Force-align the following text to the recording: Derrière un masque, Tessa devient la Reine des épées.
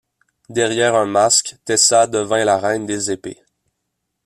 Derrière 0.49 0.95
un 0.95 1.05
masque, 1.05 1.57
Tessa 1.63 2.07
devient 2.07 2.41
la 2.43 2.57
Reine 2.57 2.87
des 2.87 3.11
épées. 3.11 3.37